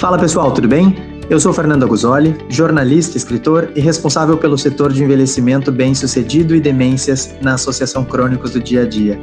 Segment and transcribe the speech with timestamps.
[0.00, 0.96] Fala pessoal, tudo bem?
[1.28, 7.34] Eu sou Fernando Aguzoli, jornalista, escritor e responsável pelo setor de envelhecimento bem-sucedido e demências
[7.42, 9.20] na Associação Crônicos do Dia a Dia.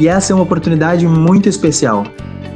[0.00, 2.04] E essa é uma oportunidade muito especial,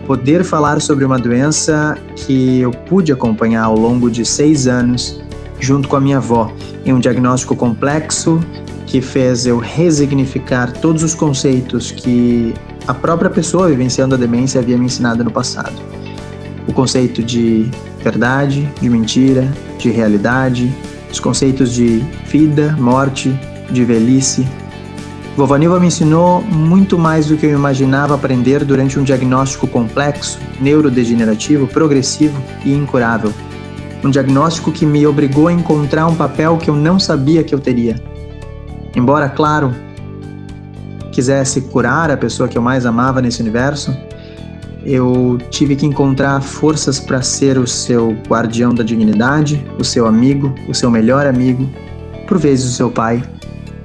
[0.04, 5.22] poder falar sobre uma doença que eu pude acompanhar ao longo de seis anos,
[5.60, 6.52] junto com a minha avó,
[6.84, 8.40] em um diagnóstico complexo
[8.84, 12.52] que fez eu resignificar todos os conceitos que
[12.88, 15.93] a própria pessoa vivenciando a demência havia me ensinado no passado
[16.74, 17.70] conceito de
[18.02, 20.72] verdade, de mentira, de realidade,
[21.10, 23.34] os conceitos de vida, morte,
[23.70, 24.46] de velhice.
[25.36, 30.38] Vovó Nilva me ensinou muito mais do que eu imaginava aprender durante um diagnóstico complexo,
[30.60, 33.32] neurodegenerativo, progressivo e incurável.
[34.04, 37.58] Um diagnóstico que me obrigou a encontrar um papel que eu não sabia que eu
[37.58, 37.96] teria.
[38.94, 39.74] Embora, claro,
[41.10, 43.96] quisesse curar a pessoa que eu mais amava nesse universo,
[44.84, 50.54] eu tive que encontrar forças para ser o seu guardião da dignidade, o seu amigo,
[50.68, 51.68] o seu melhor amigo,
[52.26, 53.22] por vezes o seu pai,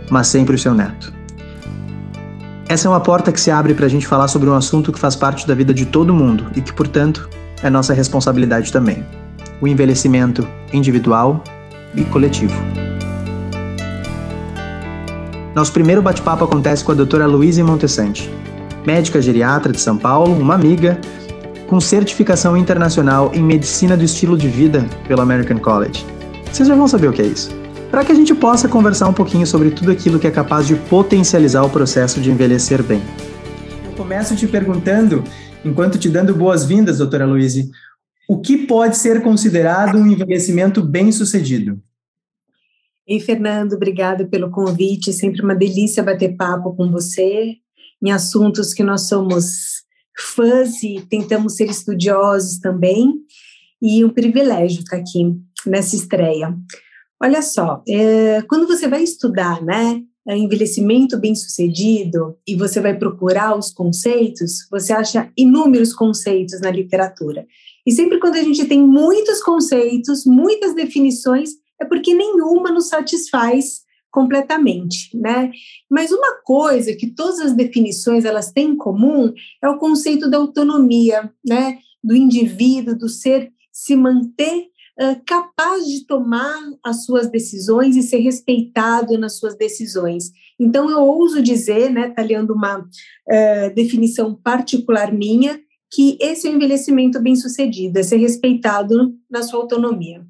[0.10, 1.14] mas sempre o seu neto.
[2.68, 5.00] Essa é uma porta que se abre para a gente falar sobre um assunto que
[5.00, 7.30] faz parte da vida de todo mundo e que, portanto,
[7.64, 9.04] é nossa responsabilidade também:
[9.60, 11.44] o envelhecimento individual
[11.96, 12.54] e coletivo.
[15.56, 18.32] Nosso primeiro bate-papo acontece com a doutora Luísa Montessante,
[18.86, 21.00] médica geriatra de São Paulo, uma amiga,
[21.68, 26.06] com certificação internacional em medicina do estilo de vida pelo American College.
[26.52, 27.52] Vocês já vão saber o que é isso.
[27.92, 30.76] Para que a gente possa conversar um pouquinho sobre tudo aquilo que é capaz de
[30.76, 33.02] potencializar o processo de envelhecer bem.
[33.86, 35.24] Eu começo te perguntando,
[35.64, 37.70] enquanto te dando boas-vindas, doutora Luíse,
[38.28, 41.80] o que pode ser considerado um envelhecimento bem-sucedido?
[43.08, 45.12] Ei, Fernando, obrigada pelo convite.
[45.12, 47.56] Sempre uma delícia bater papo com você
[48.04, 49.84] em assuntos que nós somos
[50.18, 53.14] fãs e tentamos ser estudiosos também,
[53.82, 55.36] e um privilégio estar aqui
[55.66, 56.54] nessa estreia.
[57.22, 63.72] Olha só, é, quando você vai estudar, né, envelhecimento bem-sucedido e você vai procurar os
[63.72, 67.46] conceitos, você acha inúmeros conceitos na literatura.
[67.86, 71.52] E sempre quando a gente tem muitos conceitos, muitas definições,
[71.82, 73.82] é porque nenhuma nos satisfaz
[74.12, 75.52] completamente, né?
[75.90, 80.38] Mas uma coisa que todas as definições elas têm em comum é o conceito da
[80.38, 81.80] autonomia, né?
[82.04, 84.68] Do indivíduo, do ser se manter
[85.00, 90.32] uh, capaz de tomar as suas decisões e ser respeitado nas suas decisões.
[90.60, 95.60] Então eu ouso dizer, né, talhando uma uh, definição particular minha,
[95.92, 100.26] que esse é o envelhecimento bem sucedido, é ser respeitado na sua autonomia.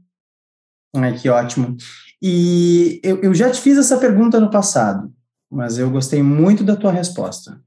[0.96, 1.76] Ai, que ótimo.
[2.22, 5.12] E eu, eu já te fiz essa pergunta no passado,
[5.50, 7.60] mas eu gostei muito da tua resposta.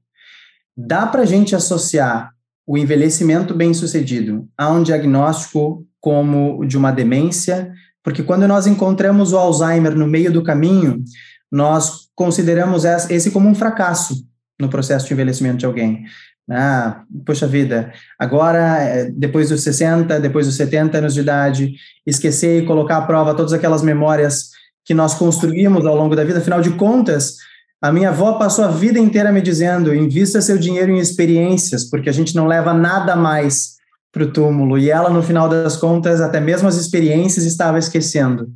[0.75, 2.31] Dá para a gente associar
[2.65, 7.71] o envelhecimento bem-sucedido a um diagnóstico como o de uma demência?
[8.03, 11.03] Porque quando nós encontramos o Alzheimer no meio do caminho,
[11.51, 14.27] nós consideramos esse como um fracasso
[14.59, 16.05] no processo de envelhecimento de alguém.
[16.51, 21.73] Ah, poxa vida, agora, é, depois dos 60, depois dos 70 anos de idade,
[22.05, 24.49] esquecer e colocar à prova todas aquelas memórias
[24.83, 27.37] que nós construímos ao longo da vida, afinal de contas,
[27.81, 32.09] a minha avó passou a vida inteira me dizendo: invista seu dinheiro em experiências, porque
[32.09, 33.73] a gente não leva nada mais
[34.11, 34.77] para o túmulo.
[34.77, 38.47] E ela, no final das contas, até mesmo as experiências estava esquecendo.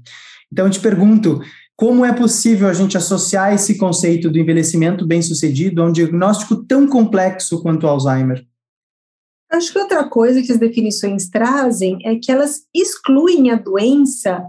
[0.51, 1.41] Então, eu te pergunto:
[1.77, 6.87] como é possível a gente associar esse conceito do envelhecimento bem-sucedido a um diagnóstico tão
[6.87, 8.43] complexo quanto o Alzheimer?
[9.51, 14.43] Acho que outra coisa que as definições trazem é que elas excluem a doença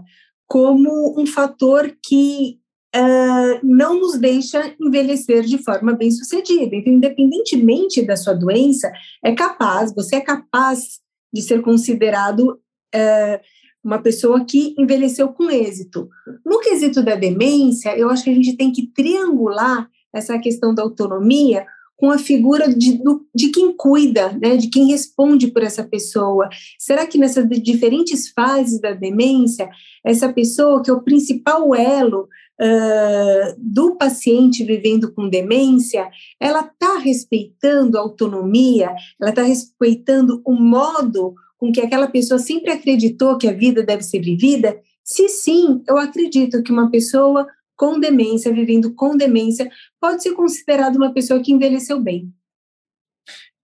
[0.47, 2.57] como um fator que
[2.95, 6.75] uh, não nos deixa envelhecer de forma bem-sucedida.
[6.75, 8.91] Então, independentemente da sua doença,
[9.23, 10.99] é capaz, você é capaz
[11.31, 12.59] de ser considerado
[12.95, 13.39] uh,
[13.83, 16.09] uma pessoa que envelheceu com êxito.
[16.45, 20.83] No quesito da demência, eu acho que a gente tem que triangular essa questão da
[20.83, 21.65] autonomia
[21.99, 26.47] com a figura de, do, de quem cuida, né, de quem responde por essa pessoa.
[26.79, 29.69] Será que nessas diferentes fases da demência,
[30.03, 32.21] essa pessoa que é o principal elo
[32.59, 36.09] uh, do paciente vivendo com demência,
[36.39, 42.71] ela está respeitando a autonomia, ela está respeitando o modo com que aquela pessoa sempre
[42.71, 44.79] acreditou que a vida deve ser vivida?
[45.03, 47.45] Se sim, eu acredito que uma pessoa
[47.75, 49.69] com demência, vivendo com demência,
[50.01, 52.33] pode ser considerada uma pessoa que envelheceu bem.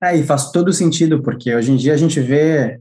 [0.03, 2.79] É, e faz todo sentido, porque hoje em dia a gente vê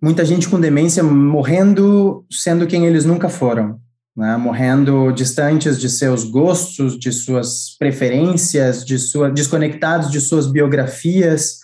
[0.00, 3.80] muita gente com demência morrendo sendo quem eles nunca foram,
[4.16, 4.36] né?
[4.36, 11.60] morrendo distantes de seus gostos, de suas preferências, de sua, desconectados de suas biografias,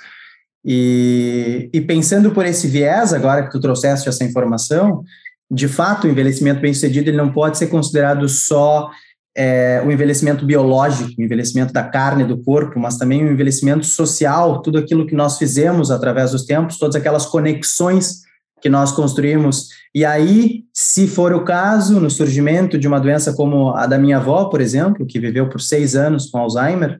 [0.64, 5.02] E, e pensando por esse viés, agora que tu trouxeste essa informação,
[5.50, 8.90] de fato, o envelhecimento bem-sucedido ele não pode ser considerado só
[9.36, 14.60] é, o envelhecimento biológico, o envelhecimento da carne, do corpo, mas também o envelhecimento social,
[14.62, 18.20] tudo aquilo que nós fizemos através dos tempos, todas aquelas conexões
[18.60, 19.68] que nós construímos.
[19.94, 24.18] E aí, se for o caso, no surgimento de uma doença como a da minha
[24.18, 26.98] avó, por exemplo, que viveu por seis anos com Alzheimer,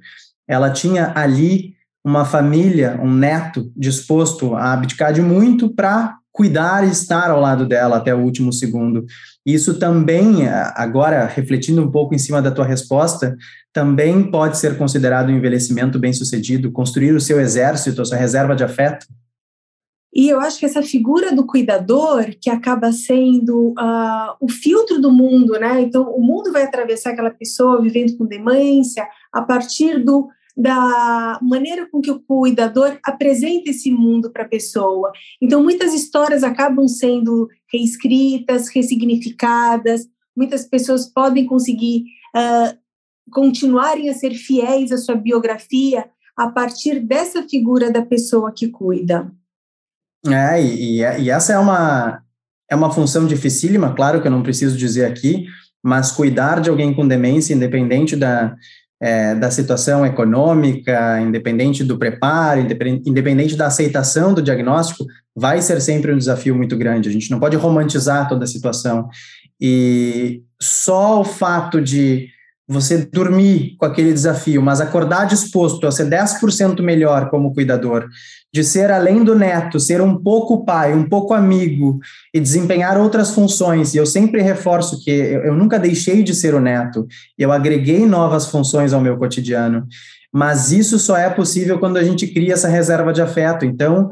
[0.49, 1.75] ela tinha ali
[2.05, 7.67] uma família, um neto disposto a abdicar de muito para cuidar e estar ao lado
[7.67, 9.05] dela até o último segundo.
[9.44, 13.37] Isso também, agora refletindo um pouco em cima da tua resposta,
[13.73, 18.64] também pode ser considerado um envelhecimento bem-sucedido, construir o seu exército, a sua reserva de
[18.64, 19.06] afeto.
[20.12, 25.11] E eu acho que essa figura do cuidador, que acaba sendo uh, o filtro do
[25.11, 25.81] mundo, né?
[25.81, 31.88] Então, o mundo vai atravessar aquela pessoa vivendo com demência a partir do da maneira
[31.91, 35.12] com que o cuidador apresenta esse mundo para a pessoa.
[35.41, 40.06] Então, muitas histórias acabam sendo reescritas, ressignificadas,
[40.37, 42.05] muitas pessoas podem conseguir
[42.37, 42.79] uh,
[43.31, 46.06] continuarem a ser fiéis à sua biografia
[46.37, 49.31] a partir dessa figura da pessoa que cuida.
[50.26, 52.23] É, e, e essa é uma,
[52.70, 55.47] é uma função dificílima, claro que eu não preciso dizer aqui,
[55.82, 58.55] mas cuidar de alguém com demência, independente da,
[59.00, 66.12] é, da situação econômica, independente do preparo, independente da aceitação do diagnóstico, vai ser sempre
[66.12, 67.08] um desafio muito grande.
[67.08, 69.08] A gente não pode romantizar toda a situação.
[69.58, 72.29] E só o fato de
[72.69, 78.06] você dormir com aquele desafio, mas acordar disposto a ser 10% melhor como cuidador,
[78.52, 82.00] de ser além do neto, ser um pouco pai, um pouco amigo
[82.35, 83.94] e desempenhar outras funções.
[83.94, 87.06] E eu sempre reforço que eu, eu nunca deixei de ser o neto,
[87.38, 89.87] eu agreguei novas funções ao meu cotidiano.
[90.32, 93.64] Mas isso só é possível quando a gente cria essa reserva de afeto.
[93.64, 94.11] Então,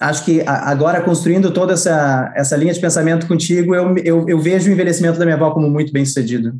[0.00, 4.68] acho que agora construindo toda essa, essa linha de pensamento contigo, eu, eu, eu vejo
[4.68, 6.54] o envelhecimento da minha avó como muito bem sucedido.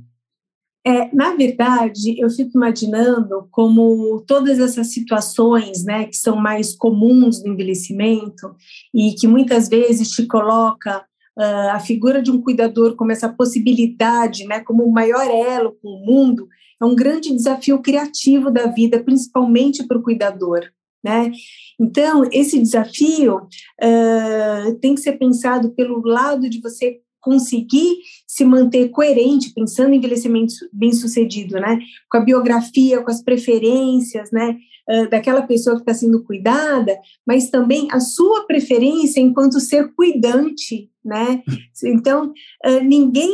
[0.88, 7.44] É, na verdade, eu fico imaginando como todas essas situações, né, que são mais comuns
[7.44, 8.54] no envelhecimento
[8.94, 11.04] e que muitas vezes te coloca
[11.38, 15.90] uh, a figura de um cuidador como essa possibilidade, né, como o maior elo com
[15.90, 16.48] o mundo,
[16.80, 20.60] é um grande desafio criativo da vida, principalmente para o cuidador.
[21.04, 21.30] Né?
[21.78, 28.88] Então, esse desafio uh, tem que ser pensado pelo lado de você conseguir se manter
[28.88, 31.78] coerente, pensando em envelhecimento bem-sucedido, né?
[32.10, 34.56] Com a biografia, com as preferências, né?
[34.88, 40.90] Uh, daquela pessoa que está sendo cuidada, mas também a sua preferência enquanto ser cuidante,
[41.04, 41.42] né?
[41.84, 42.32] Então,
[42.64, 43.30] uh, ninguém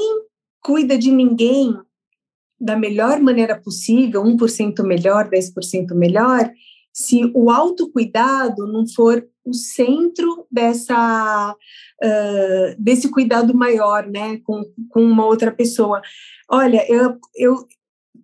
[0.61, 1.73] cuida de ninguém
[2.61, 6.51] da melhor maneira possível, 1% melhor, 10% melhor,
[6.95, 15.03] se o autocuidado não for o centro dessa uh, desse cuidado maior, né, com, com
[15.03, 16.01] uma outra pessoa.
[16.49, 17.67] Olha, eu, eu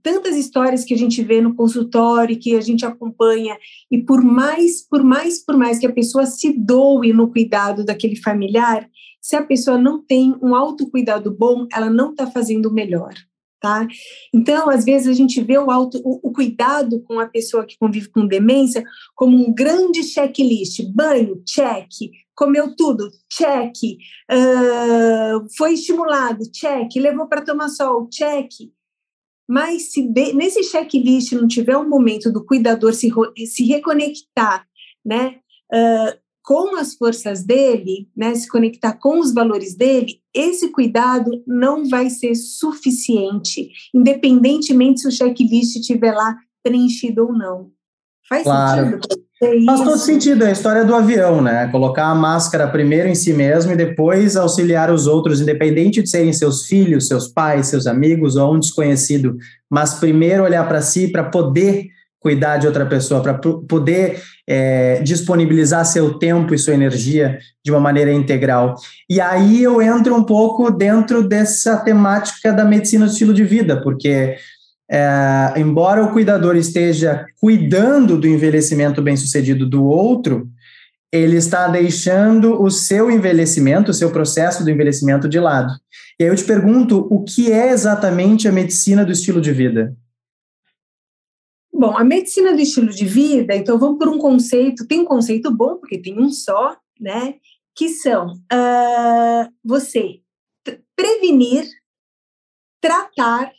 [0.03, 3.59] tantas histórias que a gente vê no consultório, que a gente acompanha,
[3.91, 8.17] e por mais, por mais, por mais que a pessoa se doe no cuidado daquele
[8.17, 8.89] familiar,
[9.21, 13.13] se a pessoa não tem um autocuidado bom, ela não está fazendo o melhor
[13.61, 13.87] tá?
[14.35, 17.76] Então, às vezes a gente vê o, auto, o, o, cuidado com a pessoa que
[17.79, 18.83] convive com demência
[19.14, 21.88] como um grande checklist, banho, check,
[22.35, 23.75] comeu tudo, check,
[24.33, 28.50] uh, foi estimulado, check, levou para tomar sol, check.
[29.49, 33.11] Mas se de, nesse checklist não tiver um momento do cuidador se,
[33.47, 34.67] se reconectar,
[35.05, 35.37] né,
[35.73, 41.88] uh, com as forças dele, né, se conectar com os valores dele, esse cuidado não
[41.88, 47.70] vai ser suficiente, independentemente se o checklist estiver lá preenchido ou não.
[48.28, 48.90] Faz claro.
[48.90, 49.64] sentido?
[49.64, 51.66] Faz todo sentido, é a história do avião, né?
[51.68, 56.32] Colocar a máscara primeiro em si mesmo e depois auxiliar os outros, independente de serem
[56.32, 59.37] seus filhos, seus pais, seus amigos ou um desconhecido,
[59.68, 61.87] mas primeiro olhar para si para poder
[62.21, 67.81] cuidar de outra pessoa, para poder é, disponibilizar seu tempo e sua energia de uma
[67.81, 68.77] maneira integral.
[69.09, 73.81] E aí eu entro um pouco dentro dessa temática da medicina do estilo de vida,
[73.81, 74.37] porque
[74.91, 80.49] é, embora o cuidador esteja cuidando do envelhecimento bem-sucedido do outro,
[81.12, 85.73] ele está deixando o seu envelhecimento, o seu processo do envelhecimento de lado.
[86.19, 89.95] E aí eu te pergunto, o que é exatamente a medicina do estilo de vida?
[91.81, 95.51] Bom, a medicina do estilo de vida, então vamos por um conceito, tem um conceito
[95.51, 97.37] bom, porque tem um só, né?
[97.75, 100.21] Que são uh, você
[100.95, 101.67] prevenir,
[102.83, 103.51] tratar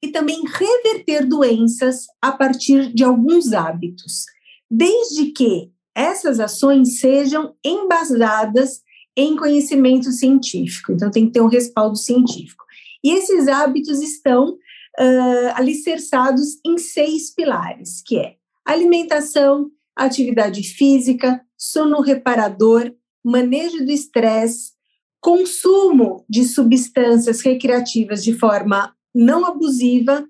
[0.00, 4.26] e também reverter doenças a partir de alguns hábitos.
[4.70, 8.80] Desde que essas ações sejam embasadas
[9.16, 10.92] em conhecimento científico.
[10.92, 12.64] Então, tem que ter um respaldo científico.
[13.02, 14.56] E esses hábitos estão
[14.98, 22.92] uh, alicerçados em seis pilares, que é alimentação, atividade física, sono reparador,
[23.24, 24.72] manejo do estresse,
[25.20, 30.26] consumo de substâncias recreativas de forma não abusiva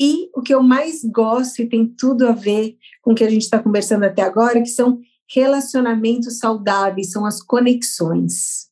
[0.00, 3.30] e o que eu mais gosto e tem tudo a ver com o que a
[3.30, 8.68] gente está conversando até agora, que são relacionamentos saudáveis, são as conexões.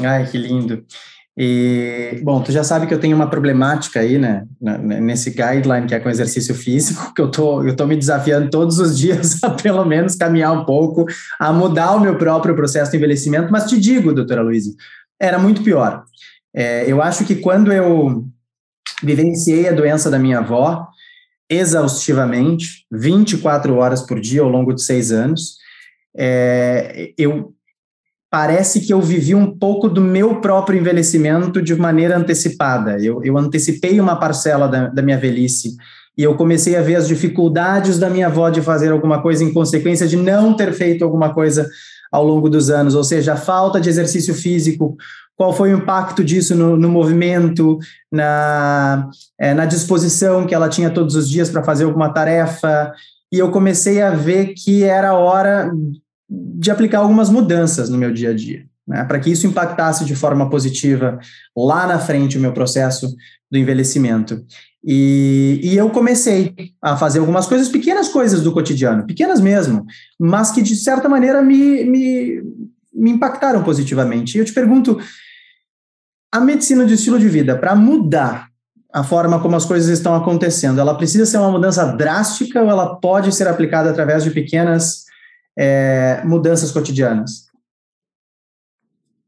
[0.00, 0.86] Ai, que lindo.
[1.40, 5.94] E, bom, tu já sabe que eu tenho uma problemática aí, né, nesse guideline que
[5.94, 9.50] é com exercício físico, que eu tô, eu tô me desafiando todos os dias a
[9.50, 11.06] pelo menos caminhar um pouco,
[11.38, 14.74] a mudar o meu próprio processo de envelhecimento, mas te digo, doutora Luísa,
[15.20, 16.02] era muito pior.
[16.52, 18.26] É, eu acho que quando eu
[19.00, 20.88] vivenciei a doença da minha avó,
[21.48, 25.56] exaustivamente, 24 horas por dia ao longo de seis anos.
[26.16, 27.54] É, eu
[28.30, 32.98] parece que eu vivi um pouco do meu próprio envelhecimento de maneira antecipada.
[33.02, 35.76] Eu, eu antecipei uma parcela da, da minha velhice
[36.16, 39.52] e eu comecei a ver as dificuldades da minha avó de fazer alguma coisa em
[39.52, 41.68] consequência de não ter feito alguma coisa
[42.10, 44.96] ao longo dos anos, ou seja, a falta de exercício físico,
[45.36, 47.78] qual foi o impacto disso no, no movimento,
[48.10, 49.08] na,
[49.38, 52.92] é, na disposição que ela tinha todos os dias para fazer alguma tarefa,
[53.30, 55.70] e eu comecei a ver que era hora
[56.28, 60.14] de aplicar algumas mudanças no meu dia a dia, né, para que isso impactasse de
[60.14, 61.18] forma positiva
[61.56, 63.14] lá na frente o meu processo
[63.50, 64.44] do envelhecimento.
[64.84, 69.84] E, e, eu comecei a fazer algumas coisas, pequenas coisas do cotidiano, pequenas mesmo,
[70.18, 72.42] mas que de certa maneira me, me,
[72.94, 74.36] me impactaram positivamente.
[74.36, 74.98] E eu te pergunto,
[76.32, 78.48] a medicina de estilo de vida, para mudar
[78.92, 82.96] a forma como as coisas estão acontecendo, ela precisa ser uma mudança drástica ou ela
[82.96, 85.04] pode ser aplicada através de pequenas
[85.58, 87.48] é, mudanças cotidianas?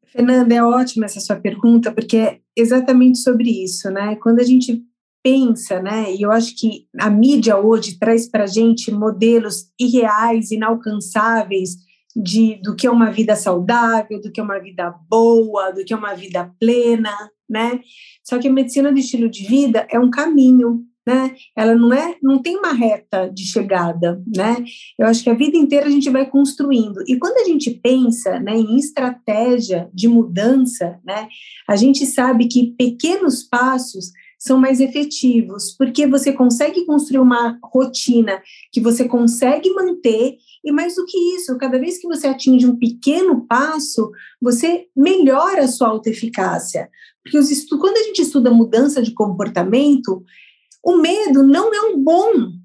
[0.06, 4.16] Fernanda, é ótima essa sua pergunta, porque é exatamente sobre isso, né?
[4.16, 4.82] Quando a gente
[5.22, 6.14] pensa, né?
[6.14, 11.76] E eu acho que a mídia hoje traz para gente modelos irreais, inalcançáveis
[12.14, 15.92] de, do que é uma vida saudável, do que é uma vida boa, do que
[15.92, 17.14] é uma vida plena,
[17.48, 17.80] né?
[18.24, 21.34] Só que a medicina do estilo de vida é um caminho, né?
[21.56, 24.56] Ela não é, não tem uma reta de chegada, né?
[24.98, 27.02] Eu acho que a vida inteira a gente vai construindo.
[27.06, 31.28] E quando a gente pensa, né, em estratégia de mudança, né,
[31.68, 38.40] a gente sabe que pequenos passos são mais efetivos, porque você consegue construir uma rotina
[38.72, 42.76] que você consegue manter, e mais do que isso, cada vez que você atinge um
[42.76, 46.88] pequeno passo, você melhora a sua autoeficácia.
[47.22, 50.24] Porque os quando a gente estuda mudança de comportamento,
[50.82, 52.60] o medo não é um bom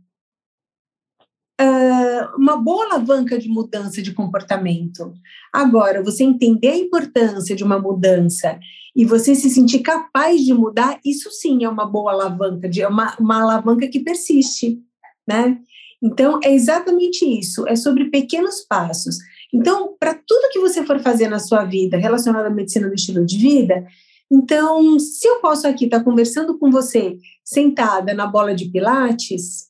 [1.61, 5.13] uh, uma boa alavanca de mudança de comportamento.
[5.53, 8.59] Agora, você entender a importância de uma mudança
[8.95, 13.15] e você se sentir capaz de mudar, isso sim é uma boa alavanca, é uma,
[13.19, 14.79] uma alavanca que persiste,
[15.27, 15.57] né?
[16.01, 19.17] Então, é exatamente isso, é sobre pequenos passos.
[19.53, 23.25] Então, para tudo que você for fazer na sua vida relacionado à medicina do estilo
[23.25, 23.85] de vida,
[24.31, 29.69] então, se eu posso aqui estar tá conversando com você sentada na bola de pilates,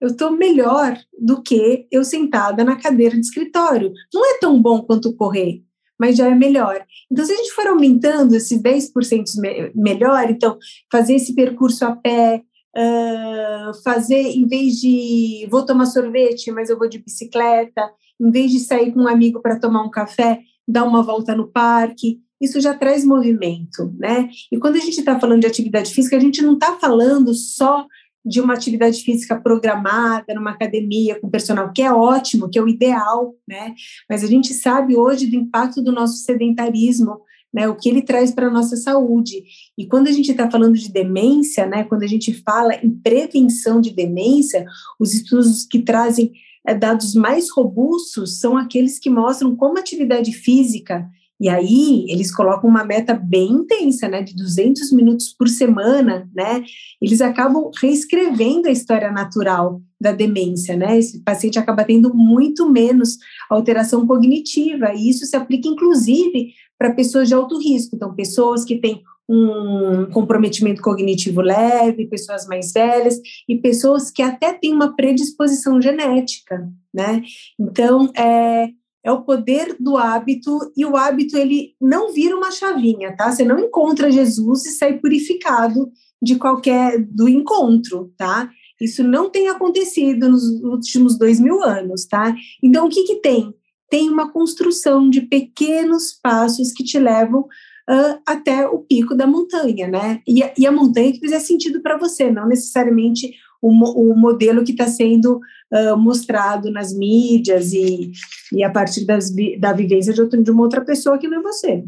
[0.00, 3.92] eu estou melhor do que eu sentada na cadeira de escritório.
[4.12, 5.62] Não é tão bom quanto correr,
[5.98, 6.82] mas já é melhor.
[7.10, 10.56] Então, se a gente for aumentando esses 10% me melhor, então,
[10.90, 12.42] fazer esse percurso a pé,
[12.74, 18.50] uh, fazer, em vez de vou tomar sorvete, mas eu vou de bicicleta, em vez
[18.50, 22.60] de sair com um amigo para tomar um café, dar uma volta no parque, isso
[22.60, 24.28] já traz movimento, né?
[24.50, 27.86] E quando a gente está falando de atividade física, a gente não está falando só
[28.24, 32.68] de uma atividade física programada numa academia com personal, que é ótimo, que é o
[32.68, 33.74] ideal, né?
[34.08, 37.20] Mas a gente sabe hoje do impacto do nosso sedentarismo,
[37.52, 37.68] né?
[37.68, 39.42] O que ele traz para a nossa saúde.
[39.76, 41.84] E quando a gente está falando de demência, né?
[41.84, 44.64] Quando a gente fala em prevenção de demência,
[44.98, 46.32] os estudos que trazem
[46.66, 51.08] é, dados mais robustos são aqueles que mostram como atividade física
[51.40, 56.62] e aí eles colocam uma meta bem intensa, né, de 200 minutos por semana, né?
[57.00, 60.98] Eles acabam reescrevendo a história natural da demência, né?
[60.98, 63.16] Esse paciente acaba tendo muito menos
[63.48, 68.78] alteração cognitiva, e isso se aplica inclusive para pessoas de alto risco, então pessoas que
[68.78, 75.80] têm um comprometimento cognitivo leve, pessoas mais velhas e pessoas que até têm uma predisposição
[75.80, 77.22] genética, né?
[77.58, 78.70] Então, é,
[79.04, 83.30] é o poder do hábito e o hábito ele não vira uma chavinha, tá?
[83.30, 85.90] Você não encontra Jesus e sai purificado
[86.22, 88.50] de qualquer do encontro, tá?
[88.80, 92.34] Isso não tem acontecido nos últimos dois mil anos, tá?
[92.62, 93.54] Então, o que que tem?
[93.90, 99.88] Tem uma construção de pequenos passos que te levam uh, até o pico da montanha,
[99.88, 100.20] né?
[100.26, 104.72] E e a montanha que fizer sentido para você, não necessariamente o, o modelo que
[104.72, 105.40] está sendo
[105.72, 108.12] uh, mostrado nas mídias e,
[108.52, 111.84] e a partir das, da vivência de, de uma outra pessoa que não é você.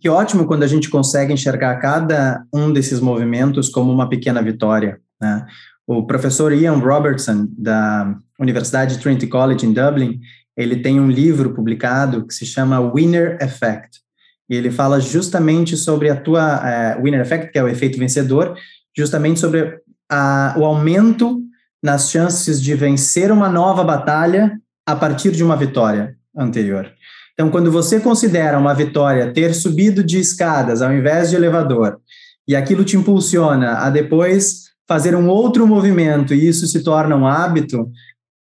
[0.00, 5.00] Que ótimo quando a gente consegue enxergar cada um desses movimentos como uma pequena vitória.
[5.20, 5.44] Né?
[5.86, 10.20] O professor Ian Robertson, da Universidade Trinity College em Dublin,
[10.56, 14.00] ele tem um livro publicado que se chama Winner Effect.
[14.48, 18.56] E ele fala justamente sobre a tua uh, Winner Effect, que é o efeito vencedor,
[18.96, 21.40] justamente sobre a, o aumento
[21.82, 26.90] nas chances de vencer uma nova batalha a partir de uma vitória anterior.
[27.34, 32.00] Então, quando você considera uma vitória ter subido de escadas ao invés de elevador,
[32.48, 37.26] e aquilo te impulsiona a depois fazer um outro movimento e isso se torna um
[37.26, 37.90] hábito,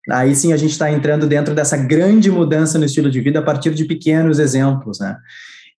[0.08, 3.42] aí sim a gente está entrando dentro dessa grande mudança no estilo de vida a
[3.42, 5.16] partir de pequenos exemplos, né?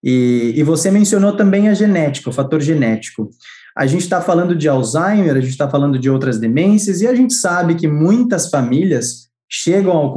[0.05, 3.31] E, e você mencionou também a genética, o fator genético.
[3.79, 7.15] A gente está falando de Alzheimer, a gente está falando de outras demências, e a
[7.15, 10.13] gente sabe que muitas famílias chegam ao,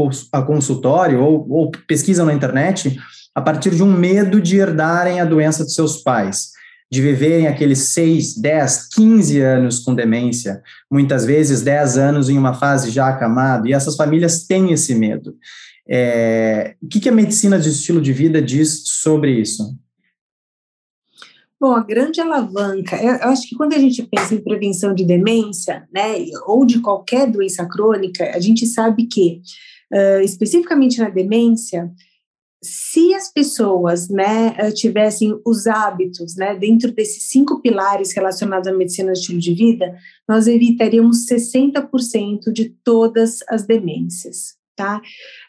[0.47, 2.97] consultório ou, ou pesquisam na internet
[3.35, 6.49] a partir de um medo de herdarem a doença dos seus pais,
[6.91, 12.55] de viverem aqueles 6, 10, 15 anos com demência, muitas vezes 10 anos em uma
[12.55, 15.35] fase já acamada, e essas famílias têm esse medo.
[15.87, 19.77] É, o que, que a medicina de estilo de vida diz sobre isso?
[21.61, 25.87] Bom, a grande alavanca, eu acho que quando a gente pensa em prevenção de demência,
[25.93, 26.15] né,
[26.47, 29.43] ou de qualquer doença crônica, a gente sabe que,
[29.93, 31.91] uh, especificamente na demência,
[32.63, 39.13] se as pessoas, né, tivessem os hábitos, né, dentro desses cinco pilares relacionados à medicina
[39.13, 39.95] de estilo de vida,
[40.27, 45.01] nós evitaríamos 60% de todas as demências tá?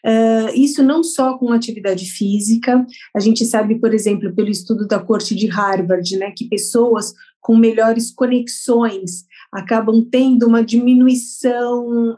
[0.05, 4.99] Uh, isso não só com atividade física, a gente sabe, por exemplo, pelo estudo da
[4.99, 12.15] corte de Harvard, né, que pessoas com melhores conexões acabam tendo uma diminuição,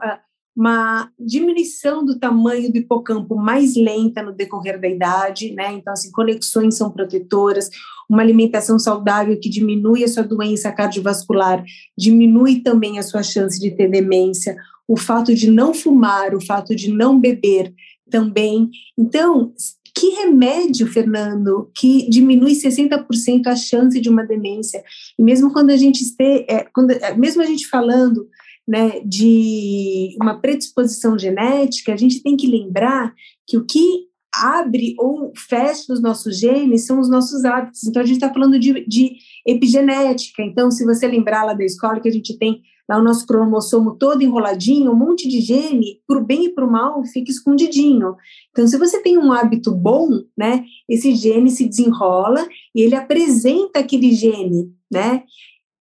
[0.55, 5.73] uma diminuição do tamanho do hipocampo mais lenta no decorrer da idade, né?
[5.73, 7.69] Então, assim, conexões são protetoras,
[8.09, 11.63] uma alimentação saudável que diminui a sua doença cardiovascular,
[11.97, 14.55] diminui também a sua chance de ter demência,
[14.87, 17.73] o fato de não fumar, o fato de não beber
[18.09, 18.69] também.
[18.97, 19.51] Então,
[19.93, 24.83] que remédio, Fernando, que diminui 60% a chance de uma demência?
[25.17, 28.27] E mesmo quando a gente este, é, quando, é, mesmo a gente falando
[28.67, 33.13] né, de uma predisposição genética, a gente tem que lembrar
[33.47, 37.83] que o que abre ou fecha os nossos genes são os nossos hábitos.
[37.83, 40.41] Então, a gente está falando de, de epigenética.
[40.41, 43.95] Então, se você lembrar lá da escola que a gente tem lá o nosso cromossomo
[43.95, 48.15] todo enroladinho, um monte de gene, para o bem e para o mal, fica escondidinho.
[48.51, 53.79] Então, se você tem um hábito bom, né, esse gene se desenrola e ele apresenta
[53.79, 55.23] aquele gene, né,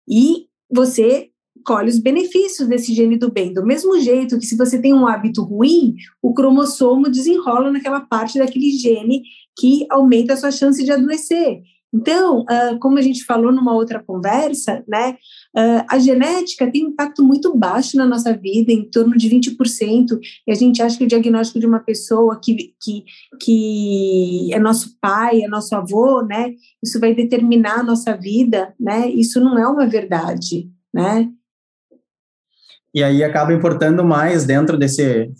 [0.09, 1.31] e você
[1.64, 3.53] colhe os benefícios desse gene do bem.
[3.53, 8.38] Do mesmo jeito que se você tem um hábito ruim, o cromossomo desenrola naquela parte
[8.38, 9.22] daquele gene
[9.59, 11.62] que aumenta a sua chance de adoecer.
[11.94, 15.12] Então, uh, como a gente falou numa outra conversa, né,
[15.57, 20.18] uh, a genética tem um impacto muito baixo na nossa vida, em torno de 20%,
[20.44, 23.05] e a gente acha que o diagnóstico de uma pessoa que, que,
[23.40, 29.09] que é nosso pai, é nosso avô, né, isso vai determinar a nossa vida, né,
[29.09, 31.31] isso não é uma verdade, né.
[32.94, 35.30] E aí acaba importando mais dentro desse,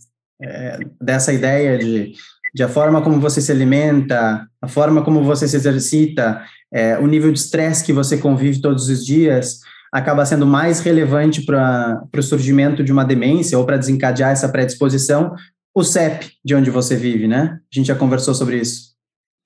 [0.43, 2.15] é, dessa ideia de
[2.55, 6.41] de a forma como você se alimenta, a forma como você se exercita,
[6.73, 9.59] é, o nível de estresse que você convive todos os dias,
[9.93, 15.35] acaba sendo mais relevante para o surgimento de uma demência ou para desencadear essa predisposição,
[15.75, 17.59] o CEP de onde você vive, né?
[17.61, 18.94] A gente já conversou sobre isso.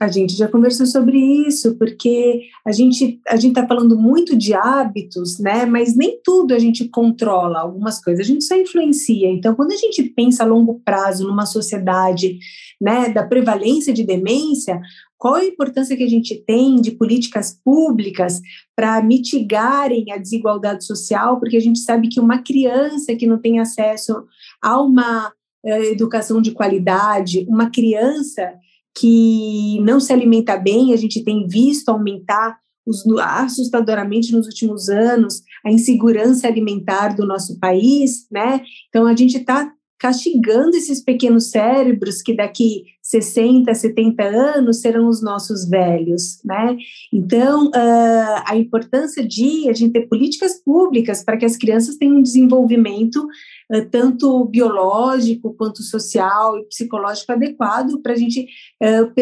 [0.01, 4.55] A gente já conversou sobre isso, porque a gente a gente está falando muito de
[4.55, 5.67] hábitos, né?
[5.67, 9.29] Mas nem tudo a gente controla, algumas coisas a gente só influencia.
[9.29, 12.39] Então, quando a gente pensa a longo prazo numa sociedade,
[12.81, 14.81] né, da prevalência de demência,
[15.19, 18.41] qual a importância que a gente tem de políticas públicas
[18.77, 21.41] para mitigarem a desigualdade social?
[21.41, 24.25] Porque a gente sabe que uma criança que não tem acesso
[24.63, 25.33] a uma
[25.65, 28.55] eh, educação de qualidade, uma criança
[28.99, 35.43] que não se alimenta bem, a gente tem visto aumentar os, assustadoramente nos últimos anos
[35.65, 38.63] a insegurança alimentar do nosso país, né?
[38.89, 45.23] Então a gente está castigando esses pequenos cérebros que daqui 60, 70 anos serão os
[45.23, 46.77] nossos velhos, né?
[47.13, 52.19] Então, uh, a importância de a gente ter políticas públicas para que as crianças tenham
[52.19, 58.47] um desenvolvimento uh, tanto biológico quanto social e psicológico adequado para a gente
[58.83, 59.13] uh,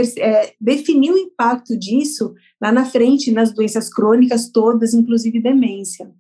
[0.61, 6.11] definir o impacto disso lá na frente nas doenças crônicas todas, inclusive demência.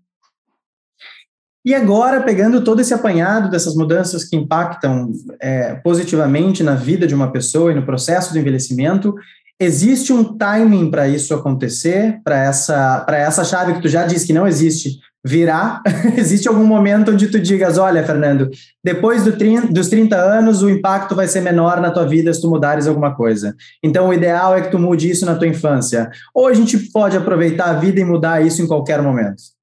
[1.66, 5.10] E agora, pegando todo esse apanhado dessas mudanças que impactam
[5.42, 9.12] é, positivamente na vida de uma pessoa e no processo do envelhecimento,
[9.58, 14.32] existe um timing para isso acontecer, para essa, essa chave que tu já disse que
[14.32, 15.82] não existe virar?
[16.16, 18.48] existe algum momento onde tu digas, olha, Fernando,
[18.84, 22.40] depois do 30, dos 30 anos o impacto vai ser menor na tua vida se
[22.40, 23.56] tu mudares alguma coisa.
[23.82, 26.12] Então o ideal é que tu mude isso na tua infância.
[26.32, 29.55] Ou a gente pode aproveitar a vida e mudar isso em qualquer momento?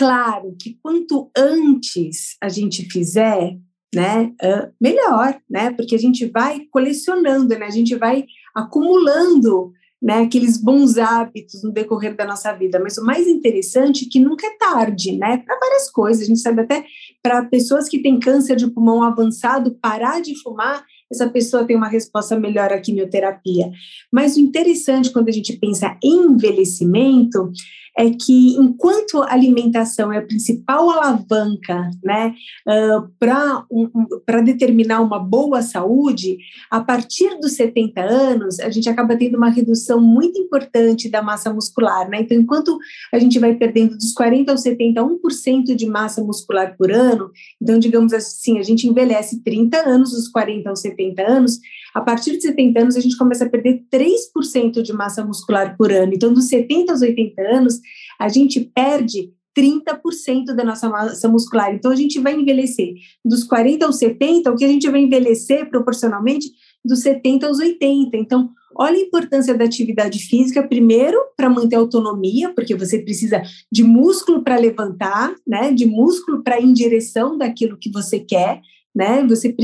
[0.00, 3.54] Claro que quanto antes a gente fizer,
[3.94, 4.32] né,
[4.80, 8.24] melhor, né, porque a gente vai colecionando, né, a gente vai
[8.56, 12.80] acumulando, né, aqueles bons hábitos no decorrer da nossa vida.
[12.80, 16.22] Mas o mais interessante é que nunca é tarde, né, para várias coisas.
[16.22, 16.82] A gente sabe até
[17.22, 20.82] para pessoas que têm câncer de pulmão avançado, parar de fumar
[21.12, 23.70] essa pessoa tem uma resposta melhor à quimioterapia.
[24.12, 27.50] Mas o interessante quando a gente pensa em envelhecimento
[27.96, 32.34] é que enquanto alimentação é a principal alavanca né,
[32.66, 36.38] uh, para um, um, determinar uma boa saúde,
[36.70, 41.52] a partir dos 70 anos, a gente acaba tendo uma redução muito importante da massa
[41.52, 42.08] muscular.
[42.08, 42.20] Né?
[42.20, 42.78] Então, enquanto
[43.12, 47.78] a gente vai perdendo dos 40 aos 70, 1% de massa muscular por ano, então,
[47.78, 51.58] digamos assim, a gente envelhece 30 anos dos 40 aos 70 anos,
[51.94, 55.92] a partir de 70 anos, a gente começa a perder 3% de massa muscular por
[55.92, 56.12] ano.
[56.14, 57.80] Então, dos 70 aos 80 anos,
[58.18, 61.74] a gente perde 30% da nossa massa muscular.
[61.74, 65.68] Então, a gente vai envelhecer dos 40 aos 70, o que a gente vai envelhecer
[65.68, 66.48] proporcionalmente
[66.84, 68.16] dos 70 aos 80.
[68.16, 73.42] Então, olha a importância da atividade física, primeiro, para manter a autonomia, porque você precisa
[73.70, 75.72] de músculo para levantar, né?
[75.72, 78.60] De músculo para ir em direção daquilo que você quer
[78.94, 79.24] né?
[79.26, 79.54] Você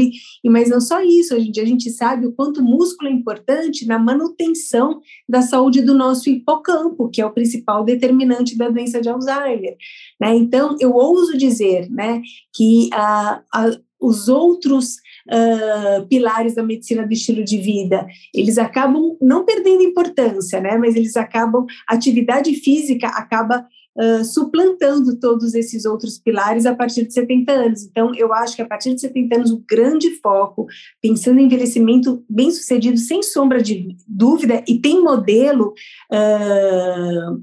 [0.44, 3.10] e mas não só isso, hoje em dia a gente sabe o quanto o músculo
[3.10, 8.68] é importante na manutenção da saúde do nosso hipocampo, que é o principal determinante da
[8.68, 9.76] doença de Alzheimer,
[10.20, 10.34] né?
[10.36, 12.20] Então eu ouso dizer, né,
[12.54, 19.16] que a, a os outros uh, pilares da medicina do estilo de vida, eles acabam
[19.20, 20.76] não perdendo importância, né?
[20.76, 27.06] Mas eles acabam, a atividade física acaba uh, suplantando todos esses outros pilares a partir
[27.06, 27.84] de 70 anos.
[27.84, 30.66] Então, eu acho que a partir de 70 anos, o grande foco,
[31.02, 35.72] pensando em envelhecimento bem sucedido, sem sombra de dúvida, e tem modelo
[36.12, 37.42] uh,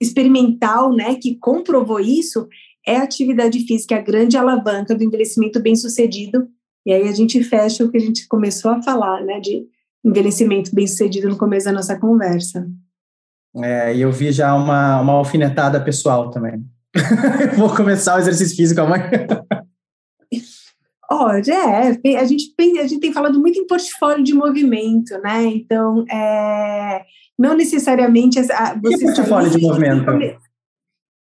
[0.00, 2.48] experimental, né, que comprovou isso,
[2.86, 6.48] é a atividade física, a grande alavanca do envelhecimento bem sucedido.
[6.84, 9.64] E aí a gente fecha o que a gente começou a falar, né, de
[10.04, 12.68] envelhecimento bem sucedido no começo da nossa conversa.
[13.56, 16.64] É, e eu vi já uma, uma alfinetada pessoal também.
[17.56, 19.10] Vou começar o exercício físico amanhã.
[21.10, 21.52] Olha,
[22.04, 25.44] é, a gente, a gente tem falado muito em portfólio de movimento, né?
[25.44, 27.02] Então, é,
[27.38, 28.38] não necessariamente...
[28.38, 30.06] A, você e portfólio de movimento?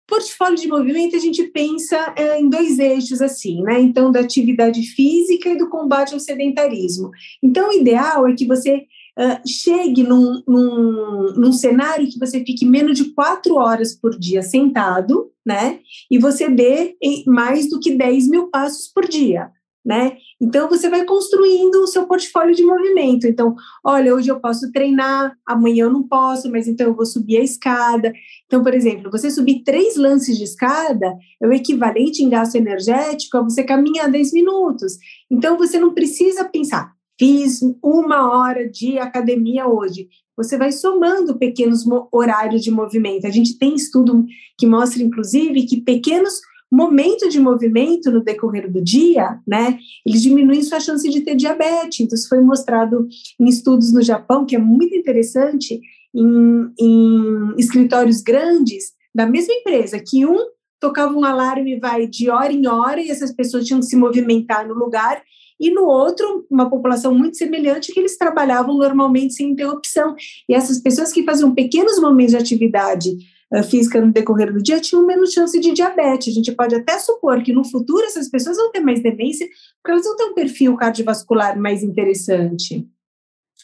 [0.08, 3.82] Portfólio de movimento, a gente pensa é, em dois eixos, assim, né?
[3.82, 7.10] Então, da atividade física e do combate ao sedentarismo.
[7.44, 8.86] Então, o ideal é que você
[9.18, 14.42] uh, chegue num, num, num cenário que você fique menos de quatro horas por dia
[14.42, 15.80] sentado, né?
[16.10, 16.96] E você dê
[17.26, 19.52] mais do que 10 mil passos por dia.
[19.84, 20.16] Né?
[20.40, 23.26] Então você vai construindo o seu portfólio de movimento.
[23.26, 27.38] Então, olha, hoje eu posso treinar, amanhã eu não posso, mas então eu vou subir
[27.38, 28.14] a escada.
[28.46, 33.38] Então, por exemplo, você subir três lances de escada é o equivalente em gasto energético
[33.38, 35.00] a você caminhar 10 minutos.
[35.32, 40.10] Então você não precisa pensar, fiz uma hora de academia hoje.
[40.36, 43.28] Você vai somando pequenos horários de movimento.
[43.28, 44.26] A gente tem estudo
[44.58, 46.34] que mostra, inclusive, que pequenos
[46.72, 52.00] momentos de movimento no decorrer do dia, né, eles diminuem sua chance de ter diabetes.
[52.00, 53.08] Então, isso foi mostrado
[53.40, 55.82] em estudos no Japão, que é muito interessante,
[56.16, 60.38] em, em escritórios grandes da mesma empresa, que um
[60.80, 64.68] tocava um alarme vai de hora em hora e essas pessoas tinham que se movimentar
[64.68, 65.22] no lugar
[65.62, 70.16] e no outro, uma população muito semelhante, que eles trabalhavam normalmente sem interrupção.
[70.50, 73.12] E essas pessoas que faziam pequenos momentos de atividade
[73.54, 76.30] uh, física no decorrer do dia tinham menos chance de diabetes.
[76.30, 79.48] A gente pode até supor que no futuro essas pessoas vão ter mais demência,
[79.82, 82.88] porque elas vão ter um perfil cardiovascular mais interessante.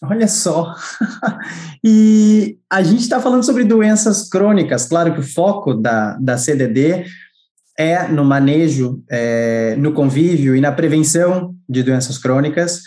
[0.04, 0.76] Olha só.
[1.84, 4.86] e a gente está falando sobre doenças crônicas.
[4.86, 7.06] Claro que o foco da, da CDD
[7.78, 12.82] é no manejo, é, no convívio e na prevenção de doenças crônicas.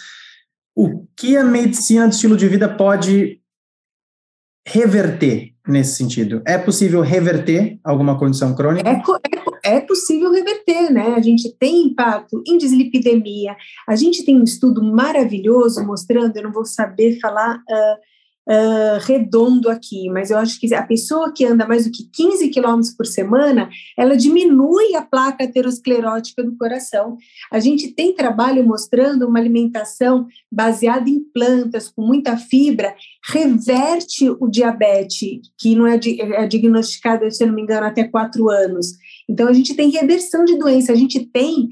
[0.74, 3.40] O que a medicina do estilo de vida pode
[4.66, 6.42] reverter nesse sentido?
[6.46, 8.88] É possível reverter alguma condição crônica?
[8.88, 11.14] É, é, é, possível reverter, né?
[11.14, 13.56] A gente tem impacto em dislipidemia,
[13.88, 18.10] a gente tem um estudo maravilhoso mostrando, eu não vou saber falar uh,
[18.48, 22.48] uh, redondo aqui, mas eu acho que a pessoa que anda mais do que 15
[22.48, 27.16] quilômetros por semana, ela diminui a placa aterosclerótica do coração.
[27.50, 32.94] A gente tem trabalho mostrando uma alimentação baseada em plantas, com muita fibra,
[33.32, 38.88] reverte o diabetes, que não é, é diagnosticado, se não me engano, até quatro anos.
[39.28, 41.68] Então, a gente tem reversão de doença, a gente tem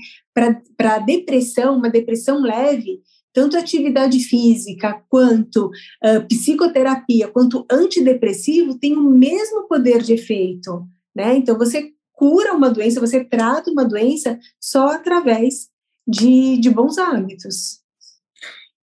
[0.76, 3.00] para depressão, uma depressão leve,
[3.38, 11.36] tanto atividade física quanto uh, psicoterapia, quanto antidepressivo, tem o mesmo poder de efeito, né?
[11.36, 15.68] Então, você cura uma doença, você trata uma doença só através
[16.04, 17.78] de, de bons hábitos.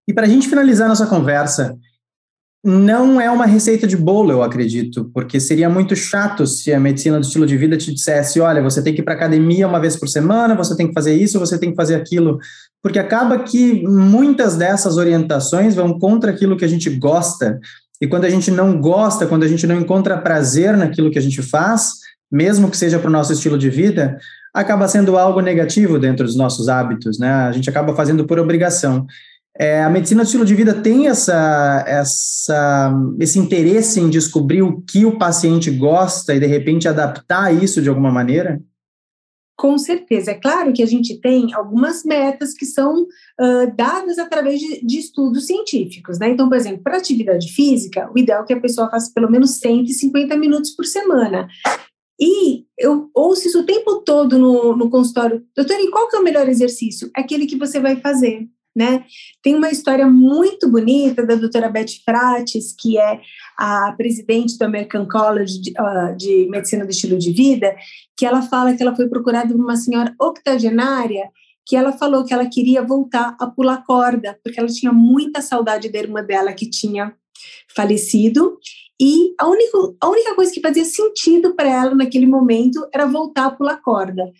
[0.06, 1.76] E para a gente finalizar nossa conversa,
[2.64, 7.20] não é uma receita de bolo, eu acredito, porque seria muito chato se a medicina
[7.20, 9.96] do estilo de vida te dissesse: olha, você tem que ir para academia uma vez
[9.96, 12.38] por semana, você tem que fazer isso, você tem que fazer aquilo,
[12.82, 17.60] porque acaba que muitas dessas orientações vão contra aquilo que a gente gosta.
[18.00, 21.22] E quando a gente não gosta, quando a gente não encontra prazer naquilo que a
[21.22, 21.92] gente faz,
[22.32, 24.18] mesmo que seja para o nosso estilo de vida,
[24.54, 27.30] acaba sendo algo negativo dentro dos nossos hábitos, né?
[27.30, 29.06] A gente acaba fazendo por obrigação.
[29.56, 34.80] É, a medicina do estilo de vida tem essa, essa, esse interesse em descobrir o
[34.82, 38.60] que o paciente gosta e, de repente, adaptar isso de alguma maneira?
[39.56, 40.32] Com certeza.
[40.32, 44.98] É claro que a gente tem algumas metas que são uh, dadas através de, de,
[44.98, 46.18] estudos científicos.
[46.18, 46.30] Né?
[46.30, 49.58] Então, por exemplo, para atividade física, o ideal é que a pessoa faça pelo menos
[49.58, 51.46] 150 minutos por semana.
[52.20, 55.44] E eu ouço isso o tempo todo no, no consultório.
[55.56, 57.08] Doutor, e qual que é o melhor exercício?
[57.14, 59.04] Aquele que você vai fazer né?
[59.42, 63.20] Tem uma história muito bonita da doutora Beth Frates, que é
[63.56, 67.74] a presidente do American College de, uh, de Medicina do Estilo de Vida,
[68.16, 71.30] que ela fala que ela foi procurada por uma senhora octogenária
[71.66, 75.88] que ela falou que ela queria voltar a pular corda, porque ela tinha muita saudade
[75.88, 77.14] da irmã dela que tinha
[77.74, 78.58] falecido,
[79.00, 83.46] e a única, a única coisa que fazia sentido para ela naquele momento era voltar
[83.46, 84.30] a pular corda.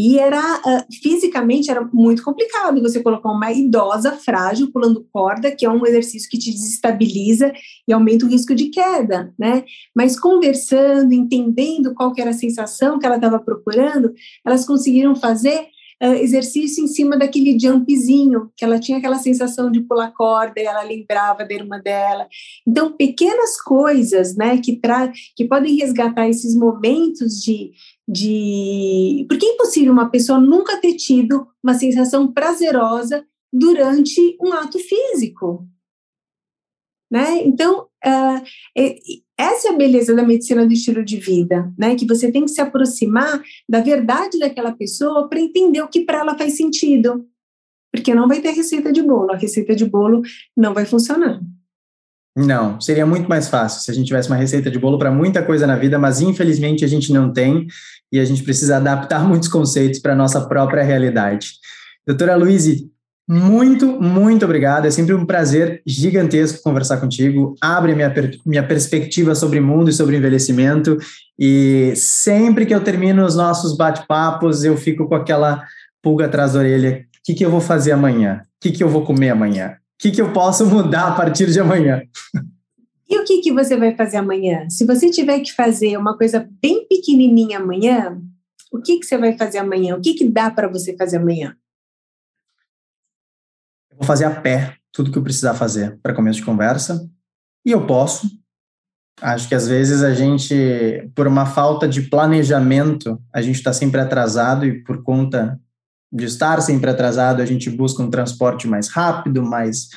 [0.00, 5.66] E era uh, fisicamente era muito complicado você colocar uma idosa frágil pulando corda, que
[5.66, 7.52] é um exercício que te desestabiliza
[7.86, 9.64] e aumenta o risco de queda, né?
[9.92, 14.14] Mas conversando, entendendo qual que era a sensação que ela estava procurando,
[14.46, 15.66] elas conseguiram fazer
[16.02, 20.64] uh, exercício em cima daquele jumpzinho, que ela tinha aquela sensação de pular corda e
[20.64, 22.28] ela lembrava da irmã dela.
[22.66, 27.72] Então, pequenas coisas, né, que, tra que podem resgatar esses momentos de,
[28.06, 29.26] de.
[29.28, 35.66] Porque é impossível uma pessoa nunca ter tido uma sensação prazerosa durante um ato físico.
[37.10, 37.42] Né?
[37.44, 38.42] Então, uh,
[39.38, 41.94] essa é a beleza da medicina do estilo de vida, né?
[41.94, 46.18] Que você tem que se aproximar da verdade daquela pessoa para entender o que para
[46.18, 47.24] ela faz sentido.
[47.92, 50.22] Porque não vai ter receita de bolo, a receita de bolo
[50.56, 51.40] não vai funcionar.
[52.36, 55.42] Não, seria muito mais fácil se a gente tivesse uma receita de bolo para muita
[55.42, 57.66] coisa na vida, mas infelizmente a gente não tem
[58.12, 61.54] e a gente precisa adaptar muitos conceitos para a nossa própria realidade.
[62.06, 62.90] Doutora Luíse,
[63.28, 64.86] muito, muito obrigado.
[64.86, 67.54] É sempre um prazer gigantesco conversar contigo.
[67.60, 68.12] Abre minha,
[68.46, 70.96] minha perspectiva sobre mundo e sobre envelhecimento.
[71.38, 75.62] E sempre que eu termino os nossos bate-papos, eu fico com aquela
[76.02, 77.04] pulga atrás da orelha.
[77.16, 78.40] O que, que eu vou fazer amanhã?
[78.44, 79.72] O que, que eu vou comer amanhã?
[79.72, 82.00] O que, que eu posso mudar a partir de amanhã?
[83.10, 84.66] E o que, que você vai fazer amanhã?
[84.70, 88.18] Se você tiver que fazer uma coisa bem pequenininha amanhã,
[88.72, 89.96] o que, que você vai fazer amanhã?
[89.96, 91.54] O que, que dá para você fazer amanhã?
[93.98, 97.06] Vou fazer a pé tudo que eu precisar fazer para começo de conversa.
[97.66, 98.28] E eu posso.
[99.20, 104.00] Acho que às vezes a gente, por uma falta de planejamento, a gente está sempre
[104.00, 105.60] atrasado e por conta
[106.10, 109.88] de estar sempre atrasado, a gente busca um transporte mais rápido, mais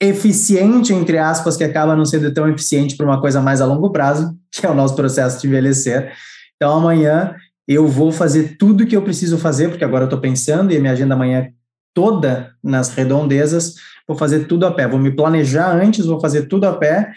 [0.00, 3.90] eficiente, entre aspas, que acaba não sendo tão eficiente para uma coisa mais a longo
[3.90, 6.12] prazo, que é o nosso processo de envelhecer.
[6.56, 7.34] Então, amanhã
[7.66, 10.80] eu vou fazer tudo que eu preciso fazer, porque agora eu estou pensando e a
[10.80, 11.48] minha agenda amanhã
[11.94, 13.74] toda nas redondezas,
[14.06, 17.12] vou fazer tudo a pé, vou me planejar antes, vou fazer tudo a pé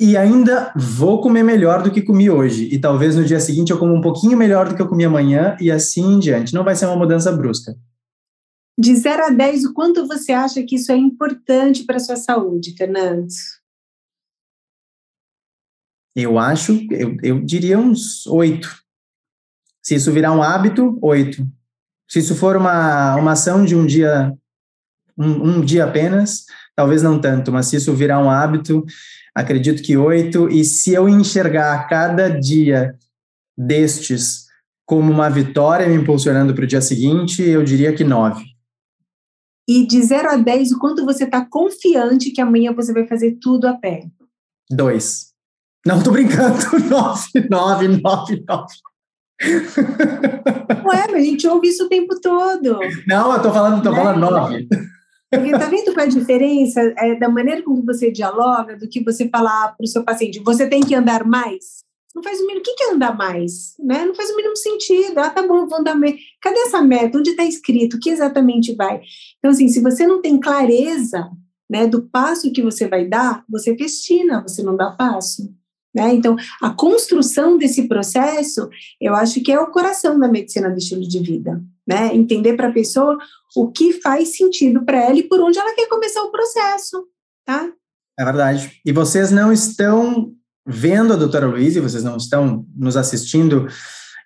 [0.00, 2.68] e ainda vou comer melhor do que comi hoje.
[2.72, 5.56] E talvez no dia seguinte eu como um pouquinho melhor do que eu comi amanhã
[5.60, 6.54] e assim em diante.
[6.54, 7.76] Não vai ser uma mudança brusca.
[8.76, 12.16] De 0 a 10, o quanto você acha que isso é importante para a sua
[12.16, 13.28] saúde, Fernando?
[16.16, 18.68] Eu acho, eu, eu diria uns oito.
[19.82, 21.46] Se isso virar um hábito, oito.
[22.08, 24.32] Se isso for uma, uma ação de um dia,
[25.16, 26.44] um, um dia apenas,
[26.76, 28.84] talvez não tanto, mas se isso virar um hábito,
[29.34, 30.48] acredito que oito.
[30.48, 32.94] E se eu enxergar cada dia
[33.56, 34.44] destes
[34.86, 38.44] como uma vitória me impulsionando para o dia seguinte, eu diria que nove.
[39.66, 43.38] E de 0 a 10, o quanto você está confiante que amanhã você vai fazer
[43.40, 44.06] tudo a pé?
[44.70, 45.32] Dois.
[45.86, 46.58] Não, tô brincando.
[46.88, 48.74] Nove, nove, nove, nove.
[49.42, 52.78] Ué, mas a gente ouve isso o tempo todo.
[53.06, 53.96] Não, eu tô falando, tô né?
[53.96, 54.68] falando nove.
[55.30, 59.02] Porque tá vendo qual é a diferença é, da maneira como você dialoga, do que
[59.02, 60.40] você falar para o seu paciente?
[60.40, 61.84] Você tem que andar mais?
[62.14, 62.60] Não faz o mínimo.
[62.60, 63.74] O que é andar mais?
[63.80, 64.04] Né?
[64.04, 65.18] Não faz o mínimo sentido.
[65.18, 66.14] Ah, tá bom, vou andar mais.
[66.40, 67.18] Cadê essa meta?
[67.18, 67.96] Onde está escrito?
[67.96, 69.00] O que exatamente vai?
[69.38, 71.28] Então, assim, se você não tem clareza
[71.68, 75.52] né, do passo que você vai dar, você festina, você não dá passo.
[75.94, 76.14] Né?
[76.14, 78.68] Então, a construção desse processo,
[79.00, 81.62] eu acho que é o coração da medicina do estilo de vida.
[81.86, 82.14] Né?
[82.14, 83.16] Entender para a pessoa
[83.54, 87.06] o que faz sentido para ela e por onde ela quer começar o processo.
[87.44, 87.70] Tá?
[88.18, 88.80] É verdade.
[88.84, 90.32] E vocês não estão
[90.66, 93.68] vendo a doutora Luísa, vocês não estão nos assistindo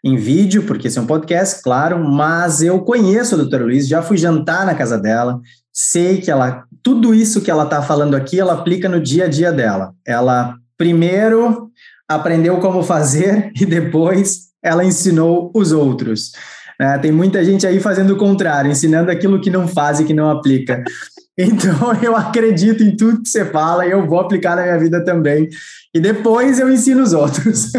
[0.05, 4.01] em vídeo, porque esse é um podcast, claro, mas eu conheço a doutora Luísa, já
[4.01, 5.41] fui jantar na casa dela,
[5.73, 9.29] sei que ela, tudo isso que ela está falando aqui, ela aplica no dia a
[9.29, 9.93] dia dela.
[10.07, 11.71] Ela primeiro
[12.09, 16.33] aprendeu como fazer e depois ela ensinou os outros.
[16.81, 20.15] É, tem muita gente aí fazendo o contrário, ensinando aquilo que não faz e que
[20.15, 20.83] não aplica.
[21.41, 25.05] Então, eu acredito em tudo que você fala e eu vou aplicar na minha vida
[25.05, 25.49] também.
[25.95, 27.71] E depois eu ensino os outros.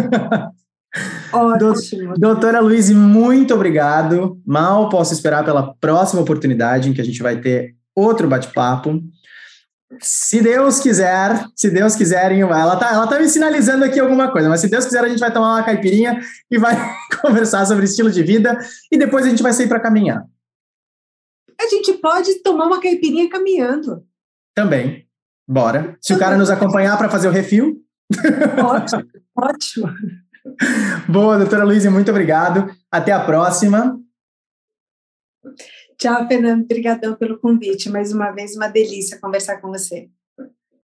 [1.33, 2.13] Ótimo.
[2.17, 4.39] Doutora Luiz, muito obrigado.
[4.45, 9.01] Mal posso esperar pela próxima oportunidade em que a gente vai ter outro bate-papo.
[9.99, 14.47] Se Deus quiser, se Deus quiser, ela tá, ela tá me sinalizando aqui alguma coisa,
[14.47, 16.75] mas se Deus quiser, a gente vai tomar uma caipirinha e vai
[17.21, 18.59] conversar sobre estilo de vida
[18.91, 20.23] e depois a gente vai sair para caminhar.
[21.59, 24.05] A gente pode tomar uma caipirinha caminhando.
[24.55, 25.07] Também.
[25.47, 25.97] Bora.
[25.99, 26.17] Se Também.
[26.17, 27.83] o cara nos acompanhar para fazer o refil.
[28.63, 29.03] Ótimo,
[29.35, 29.93] ótimo.
[31.07, 32.69] Boa, doutora Luísa, muito obrigado.
[32.91, 33.99] Até a próxima.
[35.99, 36.63] Tchau, Fernando.
[36.63, 37.89] Obrigadão pelo convite.
[37.89, 40.09] Mais uma vez, uma delícia conversar com você.